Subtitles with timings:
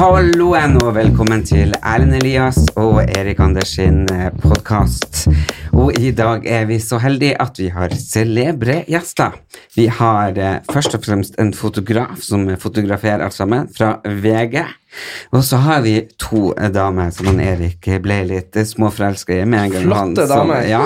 [0.00, 4.06] Halloen og velkommen til Erlend Elias og Erik Anders sin
[4.40, 5.26] podkast.
[5.76, 9.36] Og i dag er vi så heldige at vi har celebre gjester.
[9.76, 14.62] Vi har eh, først og fremst en fotograf som fotograferer alt sammen, fra VG.
[15.30, 19.44] Og så har vi to eh, damer som han Erik ble litt eh, småforelska i
[19.46, 19.84] med en gang.
[19.86, 20.64] Flotte damer.
[20.66, 20.82] Ja,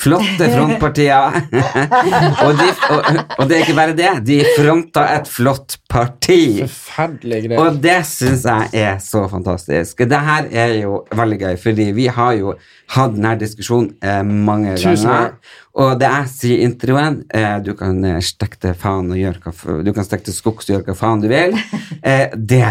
[0.00, 1.38] flotte frontpartier.
[2.44, 6.60] og, de, og, og det er ikke bare det, de fronta et flott parti.
[6.66, 7.62] Forferdelig greier.
[7.62, 10.04] Og det syns jeg er så fantastisk.
[10.10, 12.54] Det her er jo veldig gøy, fordi vi har jo
[12.94, 15.34] hatt denne diskusjonen eh, mange Tusen ganger.
[15.80, 19.38] Og det jeg sier i introen eh, Du kan eh, stekke til faen og gjøre
[19.44, 21.56] hva Du kan stekke til skogs og gjøre hva faen du vil.
[22.00, 22.64] Eh, det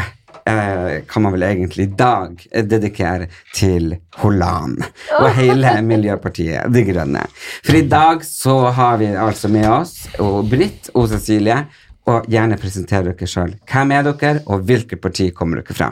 [1.09, 4.81] kan man vel egentlig i dag eh, dedikere til Holland
[5.19, 7.25] og hele Miljøpartiet De Grønne.
[7.65, 11.63] For i dag så har vi altså med oss og Britt og Cecilie.
[12.09, 13.51] Og gjerne presentere dere sjøl.
[13.69, 15.89] Hvem er dere, og hvilket parti kommer dere fra?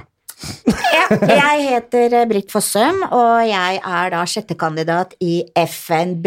[0.66, 6.26] Ja, jeg heter eh, Britt Fossum, og jeg er da sjettekandidat i FNB.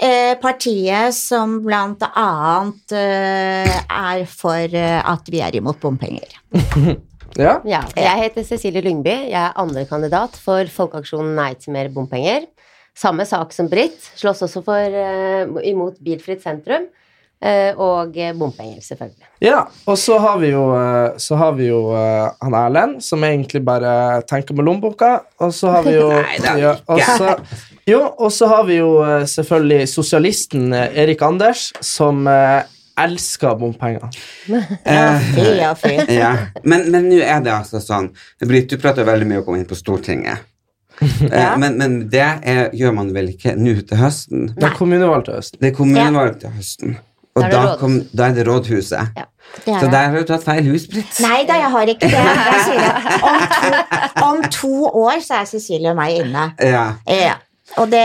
[0.00, 6.40] Eh, partiet som blant annet eh, er for eh, at vi er imot bompenger.
[7.38, 7.58] Ja?
[7.68, 9.12] Ja, jeg heter Cecilie Lyngby.
[9.30, 12.48] Jeg er andrekandidat for Folkeaksjonen Nei til mer bompenger.
[12.96, 14.00] Samme sak som Britt.
[14.18, 16.88] Slåss også for, uh, imot bilfritt sentrum.
[17.40, 19.28] Uh, og eh, bompenger, selvfølgelig.
[19.40, 19.62] ja.
[19.88, 20.64] Og så har vi jo,
[21.16, 25.22] så har vi jo uh, han Erlend, som egentlig bare tenker med lommeboka.
[25.40, 27.32] Og så har vi jo Nei, det er ja, og så,
[27.88, 28.90] Jo, og så har vi jo
[29.26, 32.28] selvfølgelig sosialisten Erik Anders, som
[32.98, 34.08] elsker bompenger.
[34.48, 35.96] Ja, fy, ja, fy.
[36.20, 36.30] Ja,
[36.64, 38.10] Men men nå er det altså sånn
[38.42, 40.46] Britt, du prater veldig mye om å komme inn på Stortinget.
[41.00, 44.50] Eh, men, men det er, gjør man vel ikke nå til høsten?
[44.52, 45.60] Det er kommunevalg til høsten.
[45.62, 46.98] Det er kommunevalg til høsten.
[47.30, 49.16] Og Da er det da, kom, da er det rådhuset.
[49.16, 49.24] Ja.
[49.64, 51.20] Det er Så der har du tatt feil hus, Britt.
[51.24, 52.24] Nei da, jeg har ikke det.
[52.50, 52.92] Jeg sier det.
[53.24, 54.74] Om to, om to
[55.06, 56.50] år så er Cecilie og meg inne.
[56.60, 56.84] Ja.
[57.08, 57.38] Ja.
[57.78, 58.04] Og det,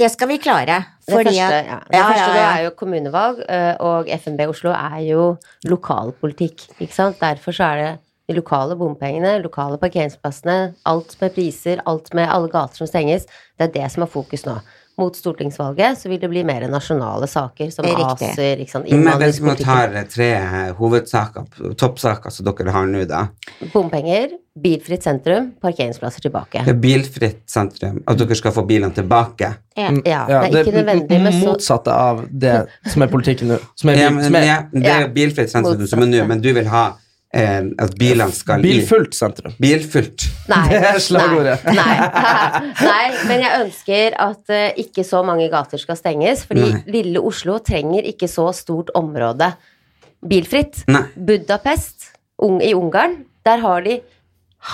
[0.00, 0.82] det skal vi klare.
[1.04, 1.48] Det første, ja.
[1.90, 2.46] det Ja, første ja.
[2.48, 5.36] er jo kommunevalg, eh, og FNB Oslo er jo
[5.68, 6.68] lokalpolitikk.
[6.80, 7.20] Ikke sant?
[7.20, 7.92] Derfor så er det
[8.28, 13.26] de lokale bompengene, lokale parkeringsplassene, alt med priser, alt med alle gater som stenges.
[13.58, 14.56] Det er det som er fokus nå.
[14.96, 17.94] Mot stortingsvalget så vil det bli mer nasjonale saker, som Det
[18.38, 20.28] er ikke sant, Men hvis man tar tre
[20.78, 23.24] hovedsaker, toppsaker som dere har nå, da.
[23.72, 26.62] Bompenger, bilfritt sentrum, parkeringsplasser tilbake.
[26.62, 27.98] Det er bilfritt sentrum.
[28.06, 29.50] At dere skal få bilene tilbake.
[29.74, 29.90] Ja.
[30.06, 32.54] Ja, det er ikke nødvendig med så motsatte av det
[32.86, 33.58] som er politikken nå.
[33.74, 36.22] Som er, Ja, bil, men, som er ja, det er bilfritt sentrum som er nå,
[36.30, 37.00] men du vil ha eh,
[37.34, 39.54] at bilene skal i bilfullt sentrum.
[39.60, 40.26] Bilfullt.
[40.50, 41.58] Nei, Det er slagordet.
[41.66, 46.66] Nei, nei, nei, men jeg ønsker at eh, ikke så mange gater skal stenges, fordi
[46.70, 46.82] Nei.
[46.98, 49.50] lille Oslo trenger ikke så stort område
[50.24, 50.84] bilfritt.
[50.90, 51.04] Nei.
[51.14, 52.10] Budapest
[52.42, 53.98] ung, i Ungarn, der har de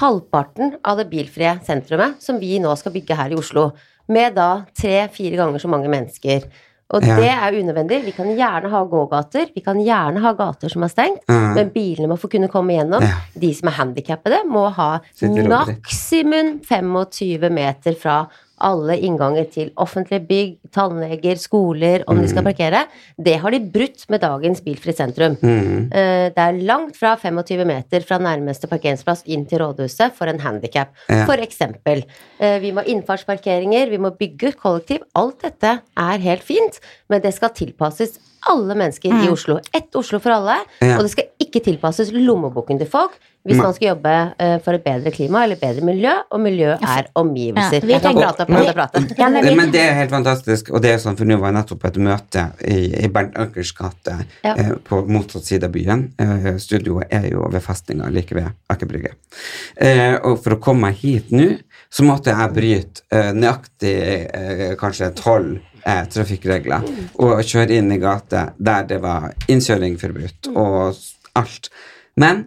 [0.01, 3.71] halvparten av det bilfrie sentrumet som vi nå skal bygge her i Oslo,
[4.11, 6.47] med da tre-fire ganger så mange mennesker.
[6.93, 7.17] Og Ja.
[7.17, 8.05] det er unødvendig.
[8.05, 11.55] Vi kan gjerne ha gågater, vi kan gjerne ha gater som er stengt, Ja.
[11.55, 13.01] men bilene må få kunne komme gjennom.
[13.01, 13.15] Ja.
[13.39, 18.27] De som er handikappede, må ha maksimum 25 meter fra
[18.61, 22.85] alle innganger til offentlige bygg, tannleger, skoler, om de skal parkere.
[23.17, 25.37] Det har de brutt med dagens bilfritt sentrum.
[25.43, 25.91] Mm.
[25.93, 30.39] Eh, Det er langt fra 25 meter fra nærmeste parkeringsplass inn til rådhuset for en
[30.41, 30.89] handikap.
[31.09, 31.25] Ja.
[31.27, 32.05] For eksempel.
[32.39, 35.03] Eh, Vi må ha innfartsparkeringer, vi må bygge ut kollektiv.
[35.15, 38.19] Alt dette er helt fint, men det skal tilpasses
[38.49, 39.59] alle mennesker i Oslo.
[39.75, 40.97] Ett Oslo for alle, Ja.
[40.97, 43.13] og det skal ikke tilpasses lommeboken til folk
[43.47, 43.63] hvis Nei.
[43.65, 47.87] man skal jobbe eh, for et bedre klima eller bedre miljø, og miljø er omgivelser.
[47.89, 49.03] Ja, Jeg kan prate, prate, prate.
[49.19, 51.57] Ja, men Men det er helt fantastisk, og det er sånn, for nå var jeg
[51.57, 54.55] nettopp på et møte i, i Bernt Ankers gate Ja.
[54.57, 56.13] eh, på motsatt side av byen.
[56.21, 59.15] Eh, studioet er jo ved festninga like ved Aker Brygge.
[59.77, 61.49] Eh, og for å komme meg hit nå,
[61.91, 63.97] så måtte jeg bryte eh, nøyaktig
[64.35, 65.59] eh, kanskje tolv
[66.13, 66.83] trafikkregler
[67.25, 70.99] og kjøre inn i gate der det var innkjøring forbudt og
[71.41, 71.71] alt.
[72.21, 72.43] Men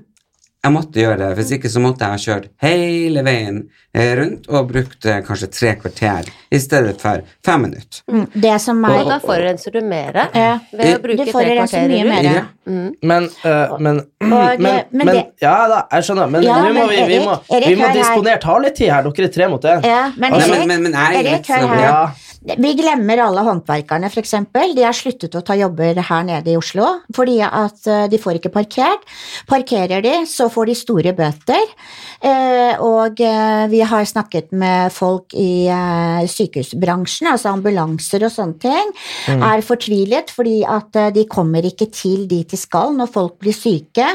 [0.64, 3.58] jeg måtte gjøre det, hvis ikke så måtte jeg ha kjørt hele veien
[3.92, 8.00] eh, rundt og brukt eh, kanskje tre kvarter i stedet for fem minutter.
[8.08, 10.54] Mm, Det som Og er da forurenser du mer Ja.
[10.72, 12.24] ved å bruke tre kvarter mye mer.
[12.30, 12.44] Ja.
[12.66, 12.94] Mm.
[13.04, 16.74] Men, uh, men, Og, men, men men det- Ja da, jeg skjønner, men Ja, nå
[16.74, 17.36] må vi, vi må,
[17.68, 19.04] vi må disponere taletid her.
[19.04, 19.84] Dere er tre mot én.
[19.84, 22.24] Ja, men Altså, Erik, men, men, men jeg er Erik, litt hør sånn.
[22.44, 24.34] Vi glemmer alle håndverkerne, f.eks.
[24.76, 28.40] De har sluttet å ta jobber her nede i Oslo fordi at eh, de får
[28.40, 29.06] ikke parkert.
[29.48, 31.64] Parkerer de, så får de store bøter.
[32.24, 38.60] Eh, Og eh, vi har snakket med folk i eh, sykehusbransjen, altså ambulanser og sånne
[38.64, 38.92] ting,
[39.34, 44.06] er fortvilet fordi at de kommer ikke til dit de skal når folk blir syke.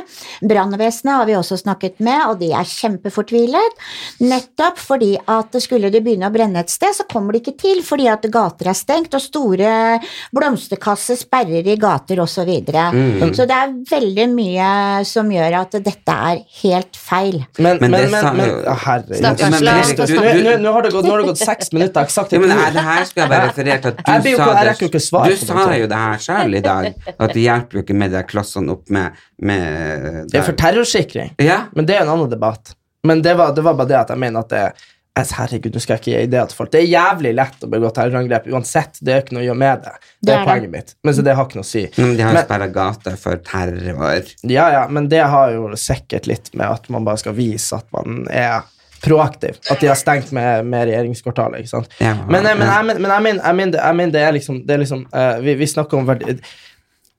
[0.44, 3.78] Brannvesenet har vi også snakket med, og de er kjempefortvilet.
[4.24, 7.82] Nettopp fordi at skulle det begynne å brenne et sted, så kommer de ikke til
[7.86, 10.00] fordi at gater er stengt, og store
[10.34, 12.50] blomsterkasser sperrer i gater osv.
[12.68, 12.84] Så.
[12.92, 13.34] Mm.
[13.36, 14.70] så det er veldig mye
[15.08, 17.38] som gjør at dette er helt feil.
[17.58, 18.50] Men, Men men, det men, men,
[18.84, 19.20] herregud.
[19.22, 22.64] Men- men Nå, har det gått, har det seks minutter, eksakt Ja, et men ord.
[22.64, 24.78] jeg, det her skal jeg bare referere til at du Jeg sa jeg det.
[24.78, 28.10] Du det, sa jo det her sjøl i dag, at det hjelper jo ikke med
[28.16, 31.34] de klossene opp med, med Det er for terrorsikring.
[31.38, 32.74] Ja, Men det er en annen debatt.
[33.06, 35.80] Men det var, det var bare det at jeg mener at det Altså, Herregud, nå
[35.82, 36.70] skal jeg ikke gi ideer til folk.
[36.72, 38.98] Det er jævlig lett å begå terrorangrep uansett.
[39.00, 39.92] Det er ikke noe å gjøre med det.
[40.22, 40.94] Det er poenget mitt.
[41.04, 41.84] Men så det har ikke noe å si.
[41.98, 44.22] men de har jo sperra gater for terror.
[44.42, 47.86] Ja, ja, men det har jo sikkert litt med at man bare skal vise at
[47.92, 48.62] man er
[49.02, 49.58] proaktiv.
[49.70, 51.92] At de har stengt med, med regjeringskvartalet, ikke sant.
[52.02, 52.72] Ja, Men, men, ja.
[52.78, 54.78] jeg, men, men jeg mener, jeg mener, det- jeg mener det er liksom, det er
[54.82, 56.38] liksom eh, vi, vi snakker om verdi...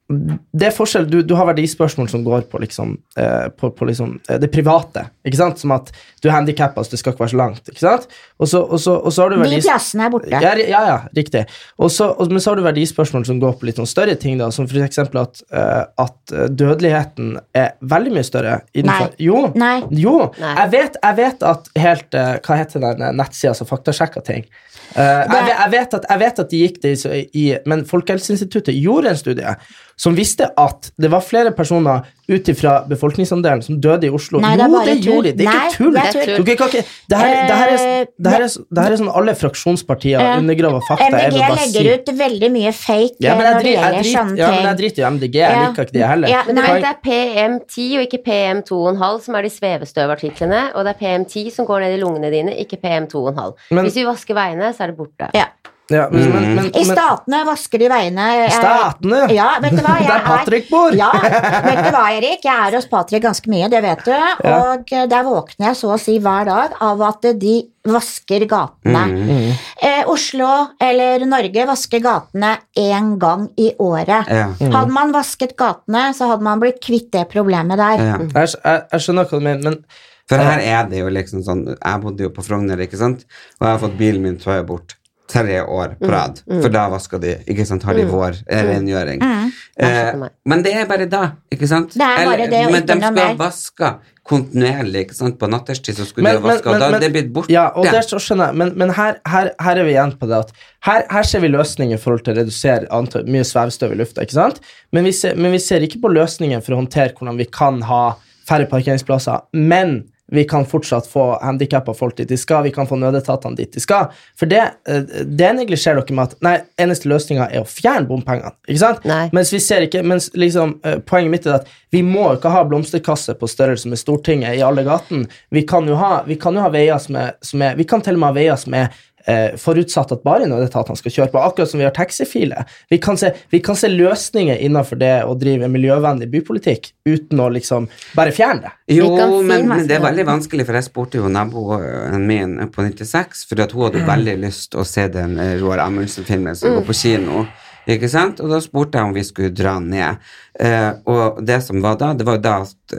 [0.09, 4.15] Det er forskjell, du, du har verdispørsmål som går på liksom, eh, på, på liksom
[4.25, 5.03] eh, det private.
[5.27, 5.59] ikke sant?
[5.61, 5.91] Som at
[6.23, 7.69] du er handikappa, så det skal ikke være så langt.
[7.69, 8.07] ikke sant?
[8.41, 9.67] Og så, og så, og så har du De verdis...
[9.69, 10.31] plassene er borte.
[10.33, 11.43] Ja, ja, ja, riktig.
[11.77, 14.49] Også, og, men så har du verdispørsmål som går på litt sånn større ting, da,
[14.55, 19.25] som eksempel at, eh, at dødeligheten er veldig mye større innenfor Nei.
[19.29, 19.43] Jo.
[19.61, 19.75] Nei.
[20.01, 20.15] jo.
[20.41, 20.55] Nei.
[20.63, 24.47] Jeg, vet, jeg vet at helt eh, Hva heter den eh, nettsida som faktasjekker ting?
[24.95, 27.85] Eh, jeg, vet- jeg, vet at, jeg vet at de gikk det i, i Men
[27.89, 29.55] Folkehelseinstituttet gjorde en studie
[29.99, 34.39] som viste at det var flere personer ut ifra befolkningsandelen som døde i Oslo.
[34.43, 35.37] Nei, det jo, det gjorde de.
[35.39, 35.95] Det er Nei, ikke tull.
[35.95, 36.51] det er tull.
[36.69, 39.35] Okay, det, her, det, her er, Eh, det, her er, det her er sånn alle
[39.37, 41.09] fraksjonspartier uh, undergraver fakta.
[41.09, 41.93] MDG legger si.
[41.95, 44.49] ut veldig mye fake ja, men jeg, når det drit, jeg, gjelder drit, sånne ja,
[44.49, 44.79] men jeg ting.
[44.81, 45.39] driter i MDG.
[45.39, 46.33] Jeg liker ikke de heller.
[46.33, 46.67] Ja, Men Nei.
[46.79, 51.69] det er PM10 og ikke PM2,5 som er de svevestøvartiklene, og det er PM10 som
[51.69, 53.55] går ned i lungene dine, ikke PM2,5.
[53.79, 55.31] Hvis vi vasker veiene, så er det borte.
[55.37, 55.49] Ja.
[55.89, 58.25] Ja, men, men, men, I statene vasker de veiene.
[58.43, 59.23] i Statene?
[59.33, 59.95] Ja, vet du hva?
[60.03, 60.93] Jeg Der Patrick bor?
[60.93, 62.45] Ja, vet du hva, Erik?
[62.45, 64.13] Jeg er hos Patrick ganske mye, det vet du.
[64.53, 67.55] Og eh, der våkner jeg så å si hver dag av at de
[67.89, 69.01] vasker gatene.
[69.09, 69.55] Mm.
[69.87, 70.49] Eh, Oslo
[70.83, 74.29] eller Norge vasker gatene én gang i året.
[74.29, 74.51] Ja.
[74.59, 78.05] Hadde man vasket gatene, så hadde man blitt kvitt det problemet der.
[78.11, 78.21] Ja.
[78.21, 81.63] jeg, jeg, jeg skjønner hva du mener, men For her er det jo liksom sånn
[81.71, 83.23] Jeg bodde jo på Frogner, ikke sant,
[83.57, 84.98] og jeg har fått bilen min tøya bort
[85.29, 85.99] tre år Mm.
[86.01, 89.19] på rad, for da vasker de, ikke sant, har de vår eh, rengjøring.
[89.21, 89.51] Mm.
[89.79, 91.93] Eh, men det er bare da, ikke sant?
[91.93, 93.91] Det er bare det, men de skal vaske
[94.29, 96.95] kontinuerlig, ikke sant, på natterstid så skulle Men- de vaske, vaska, men- og da men-
[97.03, 97.49] er det blitt borte.
[97.53, 100.27] Ja, og det så skjønner jeg, men, men her, her, her er vi igjen på
[100.27, 100.51] det at
[100.85, 104.21] her, her ser vi løsninger i forhold til å redusere antall, mye svevestøv i lufta,
[104.25, 104.59] ikke sant?
[104.93, 107.81] Men vi, ser, men vi ser ikke på løsningen for å håndtere hvordan vi kan
[107.81, 108.15] ha
[108.47, 112.97] færre parkeringsplasser, men vi kan fortsatt få handikappa folk dit de skal, vi kan få
[112.99, 114.13] nødetatene dit de skal.
[114.39, 118.53] For det, eh, det neglisjerer dere med at nei, eneste løsninga er å fjerne bompengene.
[118.67, 119.05] ikke sant?
[119.09, 119.29] Nei.
[119.33, 122.63] Mens vi ser ikke, mens liksom, eh, Poenget mitt er at vi må ikke ha
[122.67, 125.25] blomsterkasse på størrelse med Stortinget i alle gatene.
[125.49, 128.01] Vi kan jo ha, vi kan jo ha veier som er, som er Vi kan
[128.01, 128.93] til og med ha veier som er
[129.29, 132.65] eh, forutsatt at bare nødetatene skal kjøre på, akkurat som vi har taxifiler.
[132.89, 137.49] Vi kan se, vi kan se løsninger innenfor det å drive miljøvennlig bypolitikk uten å
[137.53, 138.75] liksom bare fjerne det.
[138.99, 139.13] Jo,
[139.45, 143.65] men, men det er veldig vanskelig, for jeg spurte jo naboen min på 96, for
[143.65, 146.99] at hun hadde veldig lyst til å se den eh, Roar Amundsen-filmen som går på
[147.05, 147.47] kino.
[147.89, 148.41] Ikke sant?
[148.43, 150.19] Og da spurte jeg om vi skulle dra ned.
[150.59, 152.57] Eh, og det som var da, det var jo da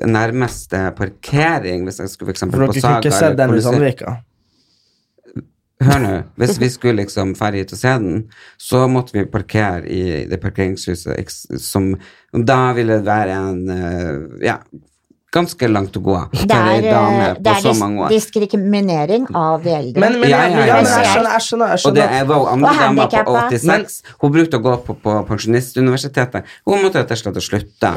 [0.08, 3.62] nærmeste parkering, hvis jeg skulle for eksempel For på dere kunne ikke se den i
[3.66, 4.16] Sandvika.
[5.80, 7.80] Hør nå, hvis vi skulle liksom dra hit og
[8.60, 11.94] så måtte vi parkere i det parkeringshuset, som
[12.30, 14.58] Da ville det være en eh, ja,
[15.32, 18.02] ganske langt å gå Det for ei er, dame eh, på det er så mange
[18.04, 18.08] år.
[18.10, 20.00] diskriminering av de eldre.
[20.02, 22.36] Men, men, Ja, ja, ja, men jeg skjønner, jeg skjønner, jeg Og det er- var
[22.36, 23.48] jo andre dame damer på handicappa.
[23.50, 24.02] 86.
[24.20, 26.44] Hun brukte å gå på, på Pensjonistuniversitetet.
[26.66, 27.92] Hun måtte rett og slett slutte.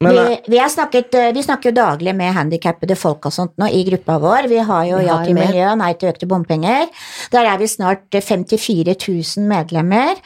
[0.00, 3.52] Men, vi, eh, vi, snakket, eh, vi snakker jo daglig med handikappede folk og sånt
[3.58, 4.48] nå i gruppa vår.
[4.48, 6.86] Vi har jo Ja til miljø, Nei til økte bompenger.
[7.32, 10.16] Der er vi snart eh, 54 000 medlemmer.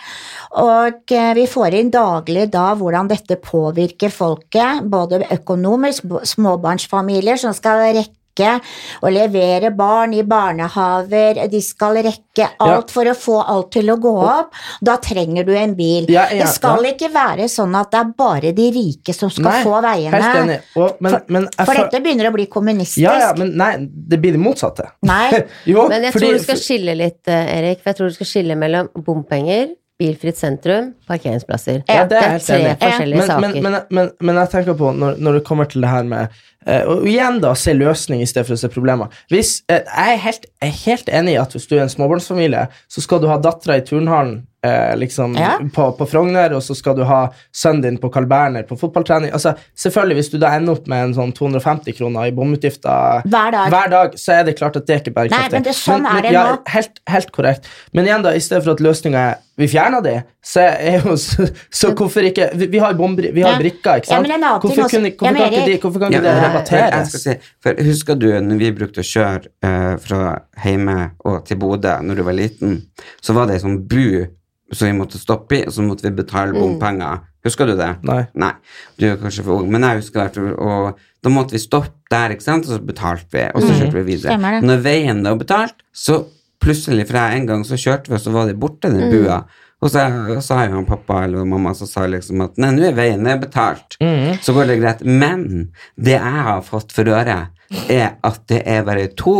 [0.60, 7.54] Og eh, vi får inn daglig da hvordan dette påvirker folket, både økonomisk, småbarnsfamilier som
[7.56, 8.58] skal rekke
[9.04, 13.98] å levere barn i barnehaver, de skal rekke alt for å få alt til å
[14.00, 14.54] gå opp.
[14.80, 16.08] Da trenger du en bil.
[16.12, 16.94] Ja, ja, det skal ja.
[16.94, 20.58] ikke være sånn at det er bare de rike som skal Nei, få veiene.
[20.80, 23.04] Og, men, men for, For dette begynner å bli kommunistisk.
[23.04, 24.88] Ja, ja, men nei, det blir det motsatte.
[25.08, 25.28] Nei.
[25.72, 27.84] jo, Men jeg fordi- tror du skal skille litt, eh, Erik.
[27.84, 31.82] For jeg tror du skal skille mellom bompenger, bilfritt sentrum, parkeringsplasser.
[31.86, 33.54] Ja, det er det er tre forskjellige men, saker.
[33.54, 36.42] Men, men, men, men jeg tenker på, når, når det kommer til det her med
[36.86, 39.08] Og igjen, da, se løsning i stedet for å se problemer.
[39.32, 41.88] Hvis, eh, jeg, er helt, jeg er helt enig i at hvis du er en
[41.92, 45.56] småbarnsfamilie, så skal du ha dattera i turnhallen eh, liksom, Ja.
[45.74, 49.32] på, på Frogner, og så skal du ha sønnen din på Carl Berner på fotballtrening.
[49.34, 53.50] Altså, selvfølgelig, hvis du da ender opp med en sånn 250 kroner i bomutgifter Hver
[53.56, 53.70] dag.
[53.74, 55.50] hver dag, så er det klart at det er ikke bærekraftig.
[55.50, 56.58] Nei, men det- sånn er det ja, nå.
[56.76, 57.66] Helt, helt korrekt.
[57.92, 61.12] Men igjen, da, i stedet for at løsninga er vi fjerner de, så er jo
[61.20, 63.58] så, så hvorfor ikke Vi, vi har, bombri, vi har Ja.
[63.60, 64.28] brikker, ikke Ja, sant?
[64.28, 66.64] men hvorfor kunne, Ja, hvorfor men kan ikke, de, hvorfor kan Ja, ikke det men
[66.92, 70.20] jeg- skal si, for Husker du når vi brukte å kjøre uh, fra
[70.64, 72.82] hjemme og til Bodø når du var liten,
[73.22, 74.26] så var det ei sånn bu
[74.72, 77.20] som vi måtte stoppe i, og så måtte vi betale bompenger.
[77.44, 77.90] Husker du det?
[78.06, 78.22] Nei.
[78.34, 78.52] Nei,
[78.98, 80.38] du er kanskje for ung, men jeg husker det.
[80.56, 83.92] Og da måtte vi stoppe der, ikke sant, og så betalte vi, og så kjørte
[83.98, 84.38] vi videre.
[84.62, 86.22] Når veien var betalt, så
[86.62, 89.42] plutselig, fra en gang så kjørte vi, og så var det borte, den bua.
[89.82, 90.02] Og så
[90.46, 93.40] sa jo han pappa eller mamma så sa liksom at nei, nå er veien er
[93.42, 95.00] betalt, så går det greit.
[95.02, 97.48] Men det jeg har fått for øre,
[97.88, 99.32] er at det er bare 2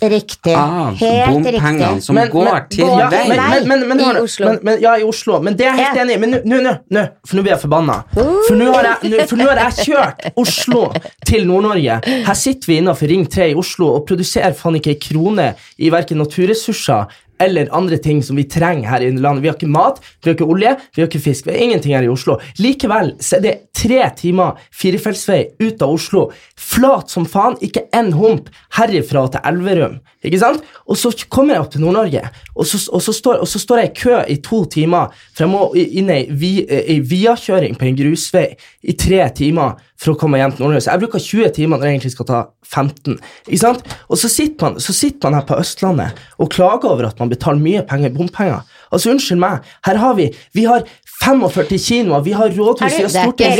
[0.00, 0.54] Riktig.
[0.56, 2.02] av Helt bompengene riktig.
[2.02, 3.28] som Men- går men- til ja, vei.
[3.28, 4.46] men, men, men, men, I Oslo.
[4.48, 5.38] Men, men, ja, i Oslo.
[5.42, 6.18] Men det er jeg helt enig i.
[6.18, 7.98] Men nå, nå, nå, for nå blir jeg forbanna.
[8.14, 10.92] For nå har jeg, nå- for nå har jeg kjørt Oslo
[11.26, 12.00] til Nord-Norge.
[12.26, 15.90] Her sitter vi innafor Ring 3 i Oslo og produserer faen ikke ei krone i
[15.92, 17.06] verken naturressurser
[17.40, 19.42] eller andre ting som vi trenger her i landet.
[19.42, 21.46] Vi har ikke mat, vi har ikke olje, vi har ikke fisk.
[21.46, 22.36] Vi har ingenting her i Oslo.
[22.60, 26.26] Likevel så er det tre timer firefeltsvei ut av Oslo.
[26.56, 29.98] Flat som faen, ikke en hump herifra til Elverum.
[30.22, 30.62] Ikke sant?
[30.86, 32.22] Og så kommer jeg opp til Nord-Norge,
[32.54, 36.12] og, og, og så står jeg i kø i to timer, for jeg må inn
[36.14, 38.46] i vi- i viakjøring på en grusvei
[38.86, 40.88] i tre timer for å komme hjem til Nord-Norge.
[40.88, 43.18] Jeg bruker 20 timer når jeg egentlig skal ta 15.
[43.46, 43.96] Ikke sant?
[44.08, 47.30] Og så sitter, man, så sitter man her på Østlandet og klager over at man
[47.30, 48.66] betaler mye penger i bompenger.
[48.92, 50.84] Altså, unnskyld meg, her har vi Vi har
[51.22, 53.50] 45 kinoer, vi har rådhus, vi det- har det storting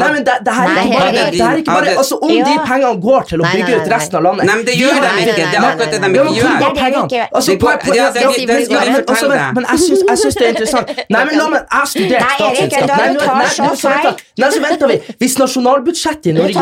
[0.00, 2.30] Nei, men det, det her er ikke bare, helt det er ikke bare Altså, om
[2.30, 4.74] de pengene går til å Nei, bygge nei, ut resten av landet Nei, men det
[4.80, 5.34] gjør de ikke.
[5.36, 6.50] Det er akkurat det de ikke gjør.
[6.50, 7.04] Det det vi pengene?
[7.10, 8.22] ikke- Altså, på- på- ja, ja, det-
[9.54, 10.86] men- altså, jeg syns, det er interessant.
[11.10, 12.98] Nei, men la meg Jeg har studert Nei, statsvitenskap.
[13.00, 14.10] Nei, nei, så nå- så vent da.
[14.10, 14.16] feil.
[14.38, 14.96] Nei, så venter vi.
[15.20, 16.60] Hvis nasjonalbudsjettet i Norge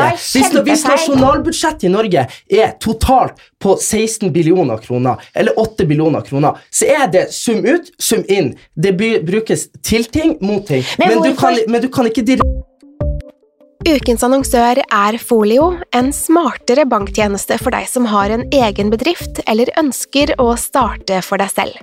[0.69, 6.87] hvis nasjonalbudsjettet i Norge er totalt på 16 billioner kroner, eller 8 billioner kroner, så
[6.87, 8.55] er det sum ut, sum inn.
[8.75, 10.85] Det brukes til ting, mot ting.
[10.99, 12.59] Men Men, du, kan, men du kan ikke direkte
[13.89, 19.71] Ukens annonsør er Folio, en smartere banktjeneste for deg som har en egen bedrift eller
[19.81, 21.79] ønsker å starte for deg selv.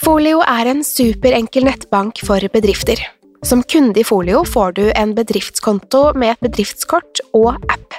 [0.00, 3.02] Folio er en superenkel nettbank for bedrifter.
[3.42, 7.98] Som kunde i Folio får du en bedriftskonto med et bedriftskort og app.